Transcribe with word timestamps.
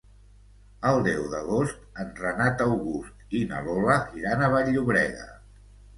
El 0.91 1.01
deu 1.07 1.27
d'agost 1.33 2.01
en 2.05 2.09
Renat 2.21 2.63
August 2.67 3.37
i 3.41 3.45
na 3.53 3.61
Lola 3.69 3.99
iran 4.23 4.43
a 4.43 4.49
Vall-llobrega. 4.57 5.29